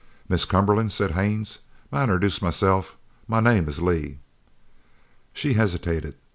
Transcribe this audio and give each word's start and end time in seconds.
"Miss 0.27 0.45
Cumberland," 0.45 0.91
said 0.91 1.11
Haines, 1.11 1.59
"may 1.91 1.99
I 1.99 2.03
introduce 2.05 2.41
myself? 2.41 2.97
My 3.27 3.39
name 3.39 3.69
is 3.69 3.83
Lee." 3.83 4.17
She 5.31 5.53
hesitated. 5.53 6.15